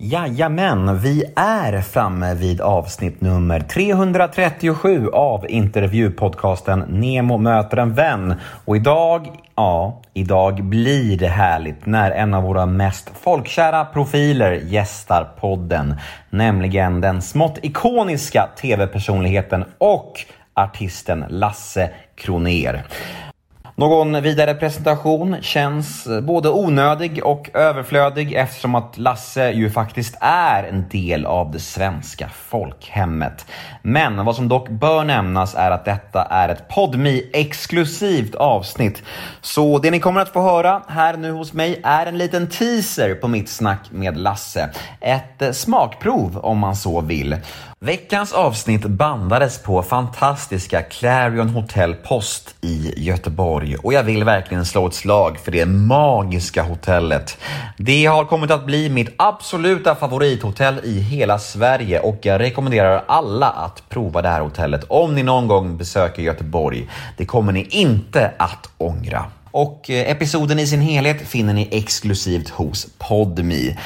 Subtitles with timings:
[0.00, 8.34] Jajamän, vi är framme vid avsnitt nummer 337 av intervjupodcasten Nemo möter en vän.
[8.64, 15.28] Och idag, ja, idag blir det härligt när en av våra mest folkkära profiler gästar
[15.40, 15.94] podden.
[16.30, 20.12] Nämligen den smått ikoniska tv-personligheten och
[20.54, 22.84] artisten Lasse Kroner.
[23.78, 30.88] Någon vidare presentation känns både onödig och överflödig eftersom att Lasse ju faktiskt är en
[30.88, 33.46] del av det svenska folkhemmet.
[33.82, 39.02] Men vad som dock bör nämnas är att detta är ett podmi exklusivt avsnitt.
[39.40, 43.14] Så det ni kommer att få höra här nu hos mig är en liten teaser
[43.14, 44.70] på mitt snack med Lasse.
[45.00, 47.36] Ett smakprov om man så vill.
[47.80, 54.86] Veckans avsnitt bandades på fantastiska Clarion Hotel Post i Göteborg och jag vill verkligen slå
[54.86, 57.38] ett slag för det magiska hotellet.
[57.76, 63.48] Det har kommit att bli mitt absoluta favorithotell i hela Sverige och jag rekommenderar alla
[63.48, 66.88] att prova det här hotellet om ni någon gång besöker Göteborg.
[67.16, 69.24] Det kommer ni inte att ångra.
[69.50, 73.76] Och eh, episoden i sin helhet finner ni exklusivt hos Podmi.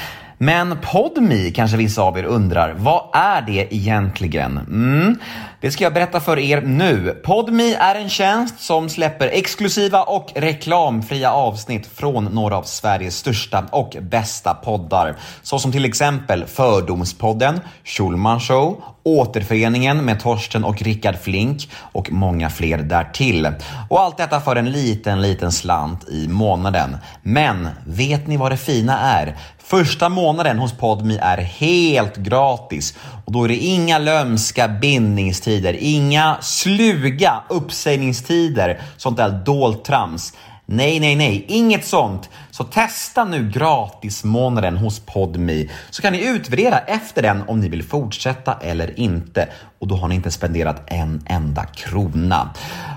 [0.42, 4.58] Men PodMe kanske vissa av er undrar, vad är det egentligen?
[4.58, 5.18] Mm,
[5.60, 7.20] det ska jag berätta för er nu.
[7.24, 13.64] PodMe är en tjänst som släpper exklusiva och reklamfria avsnitt från några av Sveriges största
[13.70, 15.16] och bästa poddar.
[15.42, 22.78] Såsom till exempel Fördomspodden, Schulman Show, Återföreningen med Torsten och Rickard Flink och många fler
[22.78, 23.48] därtill.
[23.88, 26.96] Och allt detta för en liten, liten slant i månaden.
[27.22, 29.36] Men vet ni vad det fina är?
[29.58, 32.94] Första månaden hos Podmi är helt gratis
[33.24, 40.32] och då är det inga lömska bindningstider, inga sluga uppsägningstider, sånt där dolt trams.
[40.66, 42.30] Nej, nej, nej, inget sånt.
[42.50, 47.82] Så testa nu gratismånaden hos Podmi så kan ni utvärdera efter den om ni vill
[47.82, 49.48] fortsätta eller inte.
[49.78, 52.50] Och då har ni inte spenderat en enda krona.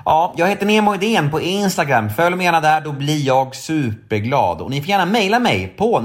[0.06, 2.10] Ja, jag heter Nemo Idén på Instagram.
[2.10, 4.62] Följ mig gärna där, då blir jag superglad.
[4.62, 6.00] Och ni får gärna mejla mig på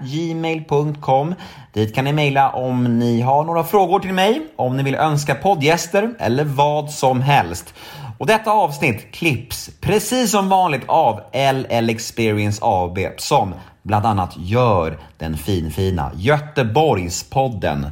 [0.00, 1.34] gmail.com.
[1.72, 5.34] Dit kan ni mejla om ni har några frågor till mig, om ni vill önska
[5.34, 7.74] poddgäster eller vad som helst.
[8.20, 14.98] Och detta avsnitt klipps precis som vanligt av LL Experience AB som bland annat gör
[15.18, 17.86] den finfina Göteborgspodden.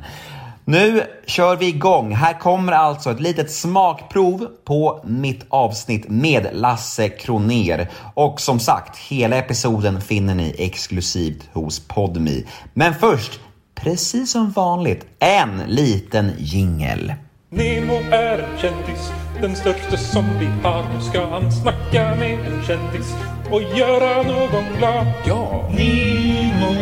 [0.64, 2.14] Nu kör vi igång.
[2.14, 7.90] Här kommer alltså ett litet smakprov på mitt avsnitt med Lasse Kroner.
[8.14, 12.46] Och som sagt, hela episoden finner ni exklusivt hos Podmi.
[12.74, 13.40] Men först,
[13.74, 17.12] precis som vanligt, en liten jingel.
[17.50, 20.84] Nemo är en kändis, den största som vi har.
[20.94, 23.14] Nu ska han snacka med en kändis
[23.50, 25.06] och göra någon glad.
[25.26, 25.68] Ja!
[25.70, 26.74] Nemo,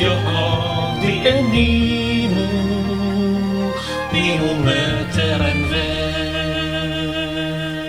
[0.00, 2.46] ja det är Nemo.
[4.12, 5.96] Nemo möter en vän.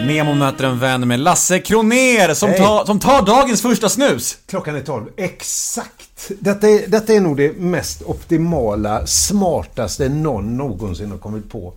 [0.07, 2.57] Nemo möter en vän med Lasse Kroner som, Hej.
[2.57, 4.37] tar, som tar dagens första snus.
[4.45, 5.05] Klockan är 12.
[5.17, 6.31] Exakt.
[6.39, 11.73] Detta är, detta är nog det mest optimala, smartaste någon någonsin har kommit på.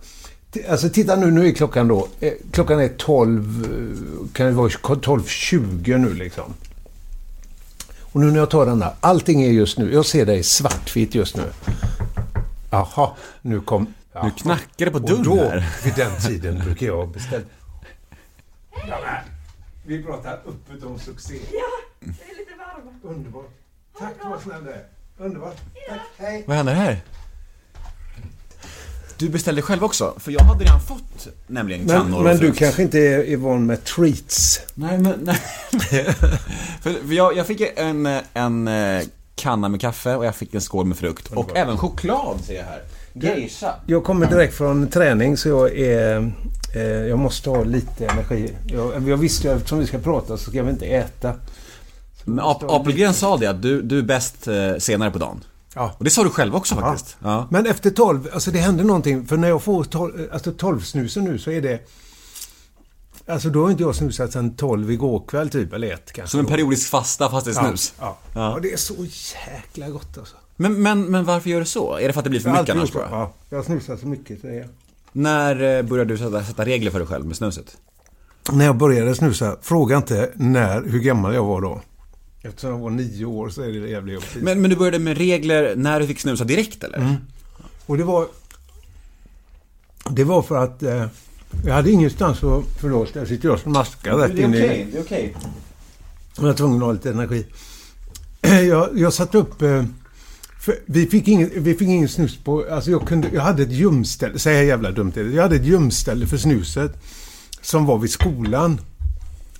[0.69, 4.69] Alltså titta nu, nu är klockan då, eh, klockan är 12, eh, kan det vara
[4.69, 6.53] 12.20 nu liksom.
[7.99, 11.37] Och nu när jag tar denna, allting är just nu, jag ser dig svartvitt just
[11.37, 11.43] nu.
[12.71, 13.93] Jaha, nu kom...
[14.13, 14.25] Jaha.
[14.25, 15.69] Nu knackar det på Och dörren då, här.
[15.83, 17.43] vid den tiden, brukar jag beställa...
[18.87, 19.15] Ja, men,
[19.85, 21.33] vi pratar öppet om succé.
[21.99, 23.03] Det är lite varmt.
[23.17, 23.49] Underbart.
[23.99, 24.85] Tack vad snäll du är.
[25.17, 25.57] Underbart.
[25.89, 25.99] Tack.
[26.17, 26.43] Hej.
[26.47, 27.01] Vad händer här?
[29.21, 30.13] Du beställde själv också?
[30.17, 33.83] För jag hade redan fått nämligen Men, kannor men du kanske inte är, van med
[33.83, 34.61] treats?
[34.73, 35.19] Nej, men...
[35.23, 35.35] Nej.
[36.81, 39.03] för, jag, jag fick en, en eh,
[39.35, 41.31] kanna med kaffe och jag fick en skål med frukt.
[41.31, 42.81] Och även choklad ser jag här.
[43.13, 43.75] Geisha.
[43.85, 46.31] Jag kommer direkt från träning så jag är...
[46.75, 48.53] Eh, jag måste ha lite energi.
[48.65, 51.33] Jag, jag visste ju eftersom vi ska prata så ska vi inte äta.
[52.23, 55.43] Men Apelgren sa det att du, du är bäst eh, senare på dagen.
[55.75, 55.95] Ja.
[55.97, 57.17] Och det sa du själv också faktiskt.
[57.23, 57.47] Ja.
[57.51, 59.27] Men efter 12, alltså det händer någonting.
[59.27, 61.89] För när jag får 12, alltså 12 snusen nu så är det...
[63.27, 66.31] Alltså då har inte jag snusat sedan 12 igår kväll typ, eller ett kanske.
[66.31, 67.93] Som en periodisk fasta fast det är snus.
[67.99, 68.53] Ja, ja.
[68.53, 68.95] Och det är så
[69.45, 70.35] jäkla gott alltså.
[70.55, 71.97] Men, men, men varför gör du så?
[71.97, 73.07] Är det för att det blir för Jag mycket annars jag?
[73.11, 74.41] Ja, jag har snusat så mycket.
[74.41, 74.67] Så är jag.
[75.11, 77.77] När eh, började du sätta, sätta regler för dig själv med snuset?
[78.51, 81.81] När jag började snusa, fråga inte när, hur gammal jag var då.
[82.43, 84.35] Eftersom jag var nio år så är det jävligt jobbigt.
[84.35, 86.97] Men, men du började med regler när du fick snusa direkt eller?
[86.97, 87.15] Mm.
[87.85, 88.27] Och det var...
[90.09, 91.05] Det var för att eh,
[91.65, 92.63] jag hade ingenstans att...
[92.79, 94.59] Förlåt, jag sitter jag som maskar rätt in i...
[94.91, 95.35] det är okej.
[96.35, 97.45] Jag var tvungen att ha lite energi.
[98.67, 99.61] Jag, jag satte upp...
[99.61, 99.83] Eh,
[100.85, 102.65] vi, fick ingen, vi fick ingen snus på...
[102.71, 105.31] Alltså jag, kunde, jag hade ett gömställe, säger jag jävla dumt är det.
[105.31, 106.91] Jag hade ett gömställe för snuset.
[107.61, 108.79] Som var vid skolan.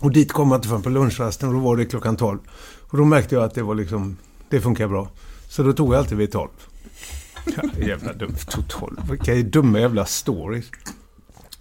[0.01, 2.39] Och dit kom man inte förrän på lunchrasten och då var det klockan 12.
[2.89, 4.17] Och då märkte jag att det var liksom...
[4.49, 5.07] Det funkar bra.
[5.49, 6.49] Så då tog jag alltid vid 12.
[7.45, 8.35] Ja, jävla dumt.
[8.49, 8.97] Tog 12.
[9.09, 10.65] Vilka dumma jävla stories.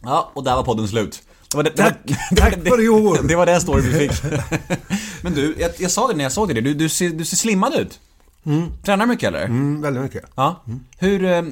[0.02, 1.22] Ja, och där var podden slut.
[1.50, 3.18] Det var det, Tack, det var, tack för i år.
[3.28, 4.22] Det var den story vi fick.
[5.22, 7.36] Men du, jag, jag sa det när jag såg det, du, du, ser, du ser
[7.36, 8.00] slimmad ut.
[8.82, 9.44] Tränar mycket eller?
[9.44, 10.24] Mm, väldigt mycket.
[10.34, 10.62] Ja.
[10.98, 11.42] Hur, eh,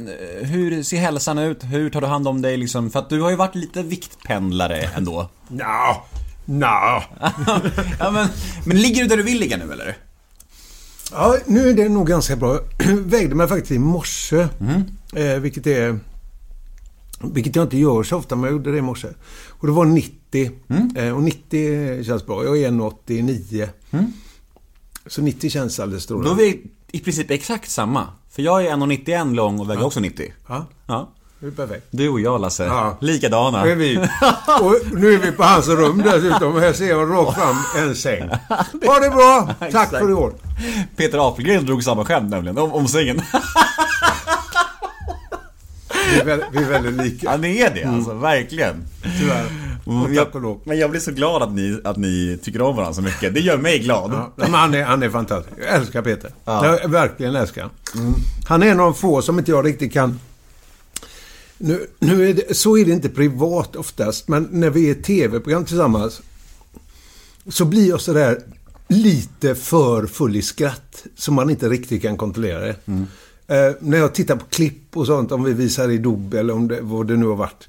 [0.42, 1.64] hur ser hälsan ut?
[1.64, 2.90] Hur tar du hand om dig liksom?
[2.90, 5.28] För att du har ju varit lite viktpendlare ändå.
[5.48, 5.96] Nja,
[6.48, 7.02] nja.
[7.98, 8.28] ja, men,
[8.66, 9.96] men ligger du där du vill ligga nu eller?
[11.12, 12.60] Ja, nu är det nog ganska bra.
[12.78, 14.48] Jag vägde mig faktiskt i morse.
[15.12, 15.98] Eh, vilket är...
[17.20, 19.08] Vilket jag inte gör så ofta, men jag gjorde det i morse.
[19.48, 20.50] Och det var 90.
[20.96, 22.44] Eh, och 90 känns bra.
[22.44, 23.68] Jag är 1,89.
[25.06, 26.42] Så 90 känns alldeles Då är strålande.
[26.44, 26.62] vi
[26.92, 28.06] i princip exakt samma.
[28.30, 30.32] För jag är 1,91 lång och väger också 90.
[30.48, 31.12] Ja, Ja.
[31.40, 31.86] Det är perfekt.
[31.90, 32.64] Du och jag Lasse.
[32.64, 32.96] Ja.
[33.00, 33.64] Likadana.
[33.64, 33.96] Nu är, vi,
[34.60, 36.56] och nu är vi på hans rum dessutom.
[36.56, 38.28] Här ser jag rakt fram en säng.
[38.86, 39.54] Ha det bra!
[39.72, 40.32] Tack för i år.
[40.96, 43.22] Peter Apelgren drog samma skämt nämligen, om, om sängen.
[46.12, 47.30] Vi är, väl, vi är väldigt lika.
[47.30, 48.84] Ja, ni är det alltså, verkligen.
[49.20, 49.44] Tyvärr.
[49.84, 50.60] Och Mm, lov.
[50.64, 53.34] Men jag blir så glad att ni, att ni tycker om varandra så mycket.
[53.34, 54.12] Det gör mig glad.
[54.12, 55.56] Ja, men han, är, han är fantastisk.
[55.58, 56.30] Jag älskar Peter.
[56.44, 57.70] Jag verkligen älskar han.
[58.48, 60.20] Han är en av de få som inte jag riktigt kan...
[61.58, 65.64] Nu, nu är det, så är det inte privat oftast, men när vi är tv-program
[65.64, 66.20] tillsammans
[67.48, 68.42] så blir jag sådär
[68.88, 72.76] lite för full i skratt så man inte riktigt kan kontrollera det.
[73.48, 76.68] Eh, när jag tittar på klipp och sånt, om vi visar i dubb eller om
[76.68, 77.68] det, vad det nu har varit.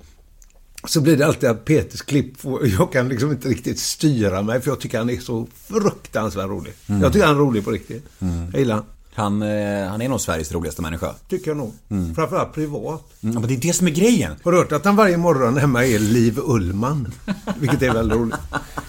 [0.88, 2.33] Så blir det alltid att Peters klipp,
[2.80, 6.74] jag kan liksom inte riktigt styra mig för jag tycker han är så fruktansvärt rolig.
[6.85, 8.06] Jag tycker han är rolig på riktigt.
[8.51, 8.85] Jag gillar han.
[9.19, 11.16] Han, eh, han är nog Sveriges roligaste människa.
[11.30, 11.74] Tycker jag nog.
[12.16, 13.04] Framförallt privat.
[13.24, 14.36] Mm, men det är det som är grejen.
[14.44, 17.13] Har du hört att han varje morgon hemma är Liv Ullman?
[17.60, 18.36] Vilket är väldigt roligt.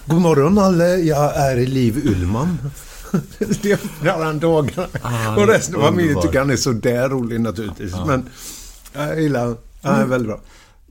[0.06, 2.58] God morgon alla, jag är Liv Ullman.
[3.62, 4.86] Det öppnar han dagarna.
[5.36, 7.94] och resten av familjen tycker han är så där rolig naturligtvis.
[8.06, 8.28] Men
[8.92, 9.56] jag gillar han.
[9.82, 10.40] Han är väldigt bra.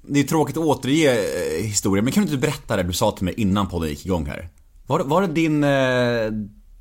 [0.01, 3.11] Det är tråkigt att återge eh, historien, men kan du inte berätta det du sa
[3.11, 4.49] till mig innan podden gick igång här?
[4.87, 6.31] Var, var det din eh,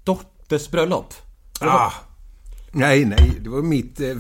[0.05, 1.15] dotters bröllop?
[1.61, 1.93] Ah.
[2.73, 3.33] Nej, nej.
[3.41, 4.01] Det var mitt...
[4.01, 4.17] Eh,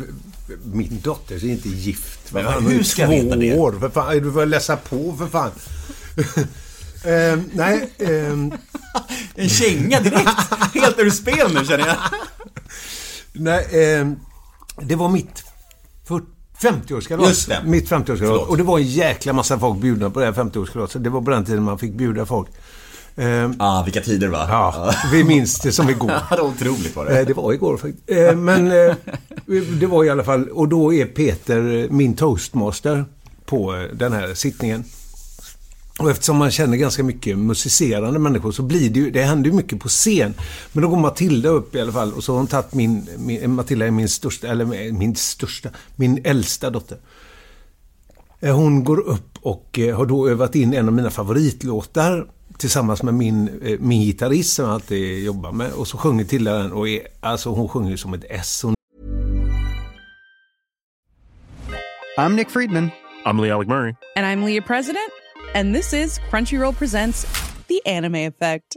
[0.65, 2.33] min dotter är inte gift.
[2.33, 3.59] Men fan, hur ska jag två veta det?
[3.59, 3.73] år.
[3.81, 5.51] För fan, du får läsa på för fan.
[7.05, 8.53] eh, nej, ehm,
[9.35, 10.29] En känga direkt!
[10.75, 11.97] Helt ur spel nu känner jag.
[13.33, 14.17] nej ehm,
[14.83, 15.45] det var mitt
[16.05, 16.23] för-
[16.61, 17.29] 50-årskalas.
[17.29, 17.63] Just det.
[17.65, 18.17] Mitt 50-årskalas.
[18.19, 18.49] Förlåt.
[18.49, 20.99] Och det var en jäkla massa folk bjudna på det här 50-årskalaset.
[20.99, 22.49] Det var på den tiden man fick bjuda folk.
[23.19, 24.47] Ehm, Ah, vilka tider va?
[24.49, 26.09] ja, vi minns det som igår.
[26.31, 27.21] Det var otroligt var det.
[27.21, 28.11] Eh, Det var igår faktiskt.
[28.11, 28.95] Eh, Men eh,
[29.81, 33.05] det var i alla fall, och då är Peter eh, min toastmaster
[33.47, 34.85] på eh, den här sittningen.
[35.99, 39.57] Och eftersom man känner ganska mycket musicerande människor så blir det ju, det händer ju
[39.57, 40.35] mycket på scen.
[40.73, 43.51] Men då går Matilda upp i alla fall och så har hon tagit min, min
[43.55, 46.99] Matilda är min största, eller eh, min största, min äldsta dotter.
[48.41, 52.27] Eh, Hon går upp och eh, har då övat in en av mina favoritlåtar
[52.59, 55.73] tillsammans med min, eh, min gitarrist som jag alltid jobbar med.
[55.73, 58.61] Och så sjunger Tilda den och är, alltså hon sjunger ju som ett S.
[58.63, 58.75] Hon
[62.19, 62.91] I'm Nick Friedman.
[63.25, 63.95] I'm Lee Alec Murray.
[64.17, 65.13] And I'm Leah President,
[65.55, 67.27] and this is Crunchyroll Presents
[67.69, 68.77] The Anime Effect.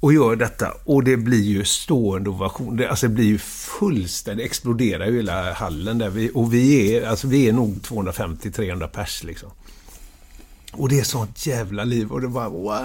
[0.00, 0.72] Och gör detta.
[0.84, 2.76] Och det blir ju stående ovation.
[2.76, 6.10] Det, alltså det blir ju fullständigt, exploderar ju hela hallen där.
[6.10, 9.50] Vi, och vi är, alltså vi är nog 250-300 pers liksom.
[10.72, 12.12] Och det är sånt jävla liv.
[12.12, 12.80] Och det bara wow.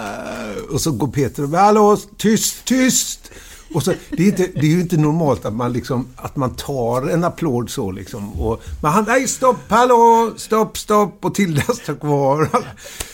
[0.71, 3.31] Och så går Peter och bara, hallå, tyst, tyst!
[3.73, 6.55] Och så, det, är inte, det är ju inte normalt att man, liksom, att man
[6.55, 8.41] tar en applåd så liksom.
[8.41, 11.25] Och, men han, nej stopp, hallå, stopp, stopp.
[11.25, 12.49] Och Tilda står kvar.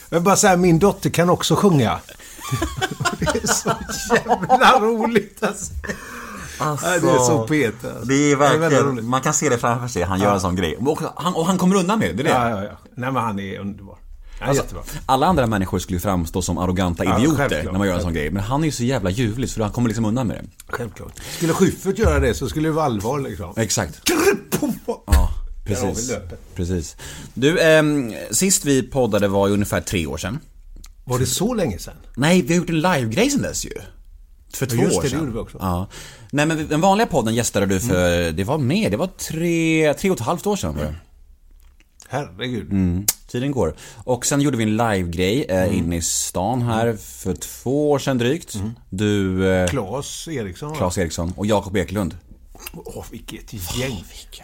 [0.10, 2.00] Jag bara säga, min dotter kan också sjunga.
[3.20, 3.70] det är så
[4.16, 5.74] jävla roligt alltså.
[6.60, 7.89] Alltså, Nej, det är så Peter.
[7.89, 8.06] alltså.
[8.06, 9.06] Det är verkligen, roligt.
[9.06, 10.75] man kan se det framför sig, han gör en sån grej.
[10.77, 12.50] Och han, och han kommer undan med det, det är det.
[12.50, 12.77] Ja, ja, ja.
[12.96, 13.98] Nej, men han är underbar.
[14.39, 14.84] Han är Alltså, jättebra.
[15.06, 17.72] alla andra människor skulle framstå som arroganta Ja, idioter självklart.
[17.72, 18.32] när man gör en sån grej.
[18.32, 20.44] Men han är ju så jävla ljuvlig så han kommer liksom undan med det.
[20.68, 21.12] Självklart.
[21.38, 23.54] Skulle Schyffert göra det så skulle det vara allvar liksom.
[23.58, 24.01] Exakt.
[24.06, 24.16] Ja,
[25.06, 25.30] Ja,
[25.66, 26.12] precis.
[26.56, 26.96] Precis.
[27.34, 30.39] Du, ehm, sist vi poddade var ju ungefär tre år sedan.
[31.08, 31.94] Var det så länge sedan?
[32.16, 33.72] Nej, vi har gjort en live-grej sen dess ju.
[34.54, 35.20] För två just år det, det sedan.
[35.20, 35.58] gjorde vi också.
[35.62, 35.88] Ja.
[36.32, 40.10] Nej men den vanliga podden gästade du för, det var mer, det var tre, tre
[40.10, 40.96] och ett halvt år sedan var det.
[42.10, 42.72] Herregud.
[42.72, 43.06] Mm.
[43.28, 43.76] Tiden går.
[43.96, 48.18] Och sen gjorde vi en live-grej eh, inne i stan här för två år sedan
[48.18, 48.58] drygt.
[48.90, 50.76] Du, eh, Claes Eriksson?
[50.76, 52.16] Claes Eriksson och Jakob Eklund.
[52.74, 54.04] Åh, vilket gäng.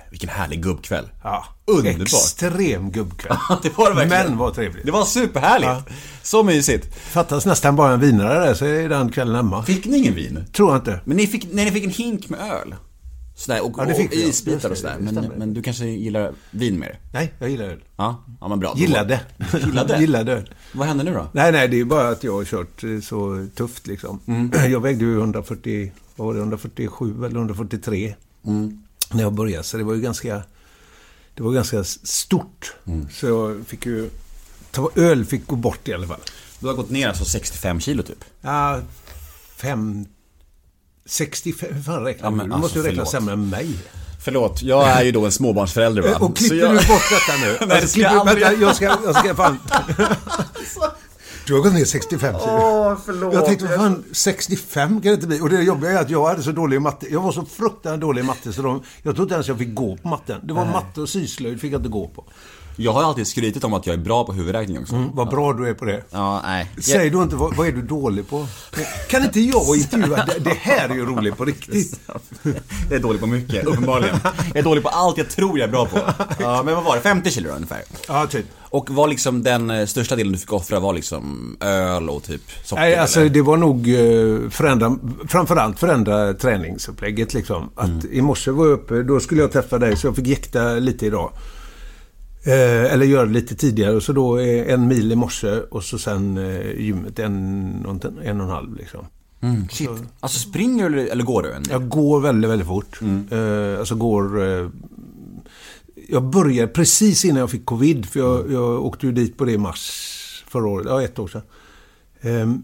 [0.09, 1.09] Vilken härlig gubbkväll.
[1.23, 1.45] Ja.
[1.65, 2.03] Underbart.
[2.03, 3.37] Extrem gubbkväll.
[3.63, 4.25] det var det verkligen.
[4.27, 4.85] Men vad trevligt.
[4.85, 5.69] Det var superhärligt.
[5.69, 5.83] Ja.
[6.21, 6.95] Så mysigt.
[6.95, 9.63] Fattas nästan bara en vinare där så är den kvällen hemma.
[9.63, 10.45] Fick ni ingen vin?
[10.53, 10.99] Tror jag inte.
[11.05, 12.75] Men ni fick, nej, ni fick en hink med öl.
[13.35, 14.97] Sådär, och, Ja, och isbitar och sådär.
[14.99, 16.99] Men, men du kanske gillar vin mer?
[17.13, 17.83] Nej, jag gillar öl.
[17.95, 18.73] Ja, ja men bra.
[18.77, 19.21] Gillade.
[19.65, 19.99] Gillade?
[19.99, 20.53] Gillade öl.
[20.73, 21.27] Vad hände nu då?
[21.33, 24.19] Nej, nej, det är bara att jag har kört eh, så tufft liksom.
[24.27, 24.51] Mm.
[24.71, 28.83] Jag vägde ju 140, vad var det, 147 eller 143 Mm.
[29.13, 29.63] när jag började.
[29.63, 30.41] Så det var ju ganska,
[31.35, 32.73] det var ganska stort.
[32.87, 33.07] Mm.
[33.11, 34.09] Så jag fick ju,
[34.95, 36.19] öl fick gå bort i alla fall.
[36.59, 38.23] Du har gått ner alltså 65 kilo typ?
[38.41, 38.79] Ja,
[39.57, 40.05] fem,
[41.05, 42.35] 65, hur fan räknar Ja, du?
[42.37, 43.11] men Du måste ju alltså, räkna förlåt.
[43.11, 43.69] sämre än mig.
[44.23, 46.17] Förlåt, jag är ju då en småbarnsförälder va?
[46.19, 47.57] Och klipper Så jag- du bort detta nu?
[47.67, 49.59] Nej, Alltså, klipper- aldrig vänta, jag ska, jag ska fan...
[51.47, 52.51] Du har gått ner 65 kilo.
[52.53, 53.33] Åh, förlåt.
[53.33, 55.39] Jag tänkte, vad fan, 65 kan det inte bli.
[55.41, 57.07] Och det jobbiga är att jag hade så dålig i matte.
[57.11, 59.75] Jag var så fruktansvärt dålig i matte så de, jag tror inte ens jag fick
[59.75, 60.39] gå på matten.
[60.43, 62.25] Det var matte och syslöjd fick jag inte gå på.
[62.75, 64.95] Jag har alltid skrytit om att jag är bra på huvudräkning också.
[64.95, 66.03] Mm, vad bra du är på det.
[66.09, 66.71] Ja, nej.
[66.81, 68.47] Säg då inte, vad, vad är du dålig på?
[69.09, 70.25] Kan inte jag intervjua?
[70.25, 71.99] Det, det här är ju roligt på riktigt.
[72.89, 74.15] Jag är dålig på mycket, uppenbarligen.
[74.47, 75.99] Jag är dålig på allt jag tror jag är bra på.
[76.39, 77.01] Ja, men vad var det?
[77.01, 77.81] 50 kilo då, ungefär?
[78.07, 78.45] Ja, typ.
[78.61, 82.41] Och var liksom den eh, största delen du fick offra var liksom öl och typ
[82.63, 82.81] socker?
[82.81, 83.29] Nej, alltså eller?
[83.29, 84.95] det var nog eh, förändra,
[85.27, 87.69] framförallt förändra träningsupplägget liksom.
[87.75, 88.07] Att Mm.
[88.11, 91.05] i morse var jag uppe, då skulle jag träffa dig så jag fick jäkta lite
[91.05, 91.31] idag.
[92.45, 94.01] Eh, eller göra det lite tidigare.
[94.01, 97.85] Så då eh, en mil i morse och så sen eh, gymmet en,
[98.23, 99.05] en, och en halv liksom.
[99.41, 99.89] Mm, shit.
[100.19, 101.51] Alltså springer du eller, går du?
[101.51, 101.71] En del?
[101.71, 103.01] Jag går väldigt, väldigt fort.
[103.01, 103.27] Mm.
[103.31, 104.47] Eh, alltså går...
[104.47, 104.69] Eh,
[106.07, 109.51] jag började precis innan jag fick covid, för jag, jag åkte ju dit på det
[109.51, 112.63] i mars förra året, ja ett år sedan.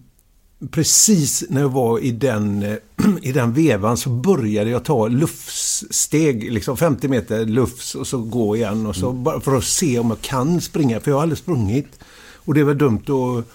[0.61, 2.77] Eh, precis när jag var i den, eh,
[3.21, 8.55] i den vevan så började jag ta lufssteg, liksom 50 meter lufs och så gå
[8.55, 11.37] igen och så bara för att se om jag kan springa, för jag har aldrig
[11.37, 11.99] sprungit.
[12.35, 13.45] Och det är väl dumt att,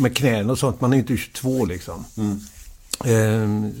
[0.00, 2.04] med knän och sånt, man är inte 22 liksom.
[3.04, 3.72] Ehm,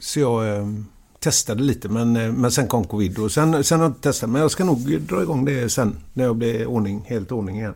[0.00, 0.86] så jag ehm,
[1.18, 4.30] testade lite men, eh, men sen kom covid och sen, sen har jag inte testat.
[4.30, 7.74] Men jag ska nog dra igång det sen när jag blir ordning, helt ordning igen.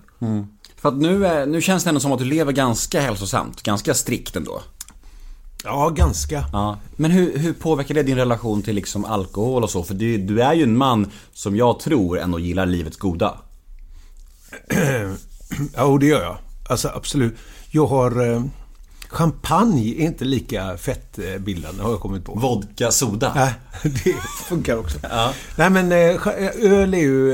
[0.80, 3.94] För att nu, är- nu känns det ändå som att du lever ganska hälsosamt, ganska
[3.94, 4.62] strikt ändå.
[5.64, 6.44] Ja, ganska.
[6.52, 6.78] Ja.
[6.96, 9.82] Men hur, hur påverkar det din relation till liksom alkohol och så?
[9.82, 13.38] För du, du är ju en man som jag tror ändå gillar livets goda.
[15.74, 16.36] Ja, och det gör jag.
[16.68, 17.36] Alltså absolut.
[17.70, 18.42] Jag har...
[19.10, 22.34] Eh, champagne är inte lika fettbildande har jag kommit på.
[22.34, 23.32] Vodka, soda.
[23.34, 23.52] Nej,
[24.04, 24.14] det
[24.48, 24.98] funkar också.
[25.56, 27.32] Nej men eh, cha- öl är ju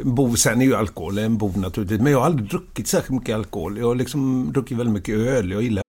[0.00, 0.34] eh, bov.
[0.34, 2.00] Sen är ju alkohol en bov naturligtvis.
[2.00, 3.78] Men jag har aldrig druckit särskilt mycket alkohol.
[3.78, 5.50] Jag har liksom druckit väldigt mycket öl.
[5.50, 5.82] Jag gillar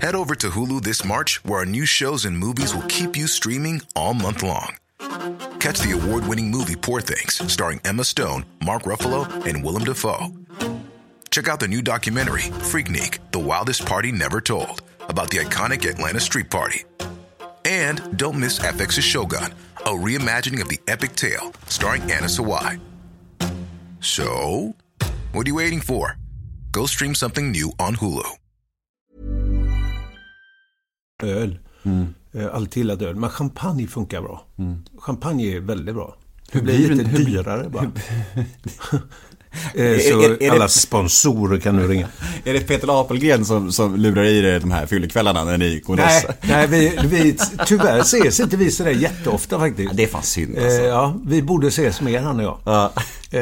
[0.00, 3.26] Head over to Hulu this March, where our new shows and movies will keep you
[3.28, 4.74] streaming all month long.
[5.60, 10.43] Catch the award winning movie Poor Things, starring Emma Stone, Mark Ruffalo, and Willem Dafoe.
[11.34, 16.20] Check out the new documentary, Freaknik The Wildest Party Never Told, about the iconic Atlanta
[16.20, 16.84] Street Party.
[17.64, 19.52] And don't miss FX's Shogun,
[19.84, 22.78] a reimagining of the epic tale, starring Anna Sawai.
[24.00, 24.76] So,
[25.32, 26.16] what are you waiting for?
[26.70, 28.22] Go stream something new on Hulu.
[31.22, 31.58] öl.
[32.34, 33.14] Eh, Alltid gillat öl.
[33.14, 34.46] Men champagne funkar bra.
[34.98, 36.16] Champagne är väldigt bra.
[36.52, 37.92] Det blir blir lite det- hur- dyrare bara.
[39.74, 42.08] Eh, Är- Så är- är det- alla sponsorer kan nu ringa.
[42.44, 45.96] Är det Peter Apelgren som, som lurar i dig de här fyllekvällarna när ni går
[45.96, 49.88] Nej, nej vi, vi, tyvärr ses inte vi sådär jätteofta faktiskt.
[49.90, 50.82] Ja, det är fan synd Eh, alltså.
[50.82, 52.58] ja, vi borde ses mer han och jag.
[52.64, 52.92] Ja.
[53.30, 53.40] Eh,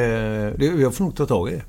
[0.81, 1.63] jag får nog ta tag i det.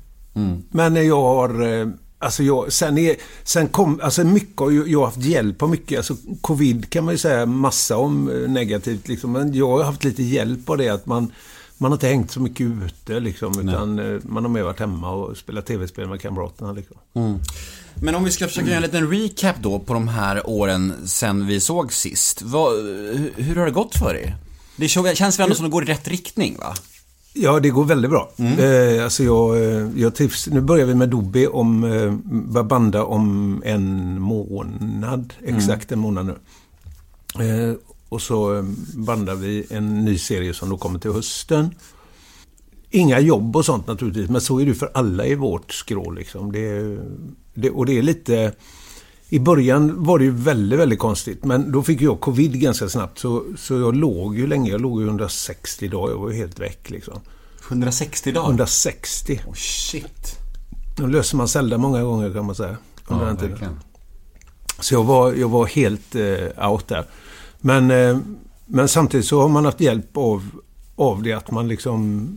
[0.71, 1.79] Men eh, jag har...
[1.81, 1.87] Eh,
[2.19, 3.99] alltså jag, sen, är, sen kom...
[4.03, 5.97] Alltså mycket har jag har haft hjälp av mycket.
[5.97, 9.31] Alltså covid kan man ju säga massa om eh, negativt liksom.
[9.31, 11.31] Men jag har haft lite hjälp av det att man...
[11.77, 13.69] man har inte hängt så mycket ute liksom.
[13.69, 16.97] Utan eh, man har mer varit hemma och spelat tv-spel med kamraterna liksom.
[17.95, 21.47] Men om vi ska försöka göra en liten recap då på de här åren sen
[21.47, 22.41] vi såg sist.
[22.41, 22.73] Vad,
[23.35, 24.35] hur, har det gått för er?
[24.75, 26.73] Det känns väl ändå som det går i rätt riktning va?
[27.37, 28.31] Ja, det går väldigt bra.
[28.37, 30.47] Eh, alltså jag, eh, jag trivs.
[30.47, 35.33] Nu börjar vi med Dobby om, eh, banda om en månad.
[35.43, 36.35] Exakt en månad nu.
[37.45, 37.75] Eh,
[38.09, 41.75] och så eh, bandar vi en ny serie som då kommer till hösten.
[42.89, 46.51] Inga jobb och sånt naturligtvis, men så är det för alla i vårt skrå liksom.
[46.51, 46.97] Det,
[47.53, 48.53] det, och det är lite...
[49.29, 51.43] I början var det ju väldigt, väldigt konstigt.
[51.43, 53.19] Men då fick jag covid ganska snabbt.
[53.19, 54.71] Så, så jag låg ju länge.
[54.71, 56.11] Jag låg ju 160 dagar.
[56.11, 57.19] Jag var ju helt väck liksom.
[57.67, 58.47] 160 dagar?
[58.47, 59.39] 160.
[59.47, 60.35] Oh, shit.
[60.97, 62.77] Då löser man Zelda många gånger kan man säga.
[63.07, 63.51] Under Ja, den tiden.
[63.51, 63.79] verkligen.
[64.79, 67.05] Så jag var, jag var helt eh, out där.
[67.65, 68.17] Men, eh,
[68.65, 70.49] men samtidigt så har man haft hjälp av,
[70.95, 72.29] av det att man liksom...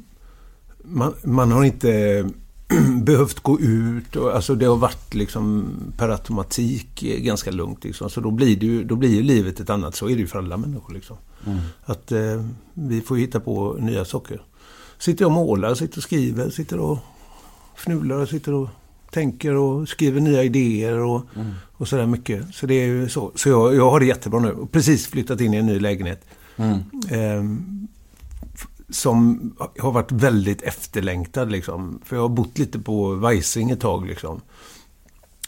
[0.84, 2.24] Man, man har inte
[3.02, 4.16] behövt gå ut.
[4.16, 7.84] Och, alltså det har varit liksom per automatik ganska lugnt.
[7.84, 8.10] Liksom.
[8.10, 9.94] Så då blir, det ju, då blir ju livet ett annat.
[9.94, 10.94] Så är det ju för alla människor.
[10.94, 11.16] Liksom.
[11.84, 12.44] Att eh,
[12.74, 14.42] vi får hitta på nya saker.
[14.98, 16.98] Sitter och målar, sitter och skriver, sitter och
[17.76, 18.68] fnular, sitter och
[19.10, 21.22] tänker och skriver nya idéer och,
[21.72, 22.54] och sådär mycket.
[22.54, 23.32] Så det är ju så.
[23.34, 24.50] Så jag, jag har det jättebra nu.
[24.52, 26.24] Och precis flyttat in i en ny lägenhet.
[27.10, 27.88] Ehm,
[28.54, 32.00] f- som har varit väldigt efterlängtad liksom.
[32.04, 34.40] För jag har bott lite på Vajsing ett tag liksom.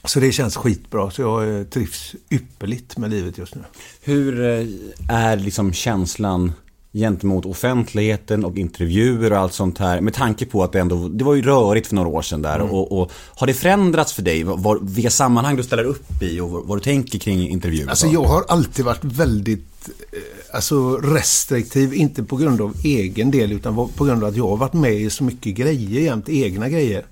[0.04, 1.10] Så det känns skitbra.
[1.10, 3.62] Så jag eh, trivs ypperligt med livet just nu.
[4.02, 4.66] Hur eh,
[5.08, 6.52] är liksom känslan
[6.92, 11.24] gentemot offentligheten och intervjuer och allt sånt här med tanke på att det ändå, det
[11.24, 14.42] var ju rörigt för några år sedan där och, och har det förändrats för dig?
[14.44, 17.88] Var, vilka sammanhang du ställer upp i och vad, du tänker kring intervjuer?
[17.90, 20.18] Alltså jag har alltid varit väldigt eh,
[20.52, 24.56] alltså, restriktiv, inte på grund av egen del utan på grund av att jag har
[24.56, 27.04] varit med i så mycket grejer jämt, egna grejer.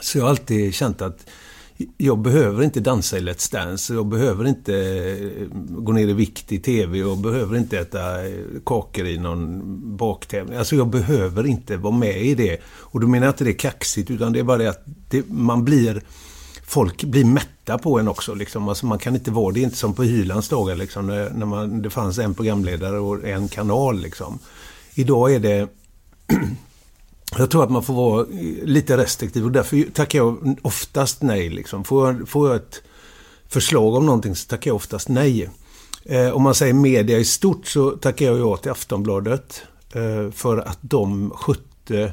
[0.00, 1.26] Så jag har alltid känt att
[1.96, 6.52] jag behöver inte dansa i Let's Dance, jag behöver inte eh, gå ner i vikt
[6.52, 8.32] i TV, jag behöver inte äta eh,
[8.66, 9.62] kakor i någon
[9.96, 10.58] baktävling.
[10.58, 12.60] Alltså jag behöver inte vara med i det.
[12.66, 15.28] Och då menar jag inte det är kaxigt, utan det är bara det att det,
[15.28, 16.02] man blir
[16.66, 18.34] folk blir mätta på en också.
[18.34, 18.68] Liksom.
[18.68, 21.46] Alltså man kan inte vara, det är inte som på Hylands dagar liksom, när, när
[21.46, 24.00] man, det fanns en programledare och en kanal.
[24.00, 24.38] Liksom.
[24.94, 25.68] Idag är det
[27.38, 31.48] jag tror att man får vara eh, lite restriktiv och därför tackar jag oftast nej.
[31.48, 31.84] Liksom.
[31.84, 32.82] Får, jag, får jag ett
[33.48, 35.50] förslag om någonting så tackar jag oftast nej.
[36.04, 39.62] Eh, om man säger media i stort så tackar jag ja till Aftonbladet.
[39.92, 42.12] Eh, för att de skötte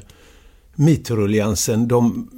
[0.74, 1.88] metoo-ruljansen.
[1.88, 2.28] De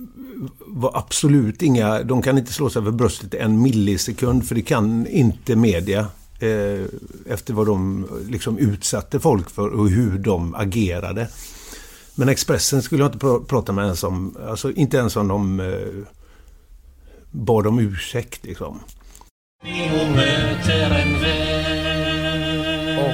[0.66, 5.06] var absolut inga, de kan inte slå sig för bröstet en millisekund för det kan
[5.06, 6.06] inte media.
[6.40, 6.84] Eh,
[7.26, 11.28] efter vad de liksom utsatte folk för och hur de agerade.
[12.18, 15.60] Men Expressen skulle jag inte pr- prata med ens om, alltså inte ens om de
[15.60, 15.66] eh,
[17.30, 18.80] bad om ursäkt liksom.
[22.98, 23.12] Och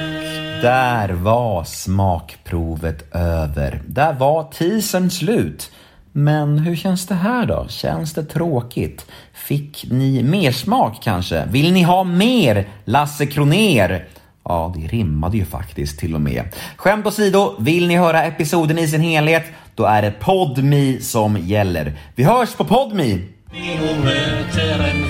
[0.61, 3.81] där var smakprovet över.
[3.87, 5.71] Där var teasern slut.
[6.11, 7.65] Men hur känns det här då?
[7.69, 9.05] Känns det tråkigt?
[9.33, 11.45] Fick ni mer smak kanske?
[11.45, 14.07] Vill ni ha mer Lasse Kroner?
[14.45, 16.43] Ja, det rimmade ju faktiskt till och med.
[16.75, 19.43] Skämt åsido, vill ni höra episoden i sin helhet?
[19.75, 21.93] Då är det Podmi som gäller.
[22.15, 23.21] Vi hörs på Podmi!
[24.03, 25.09] Möter en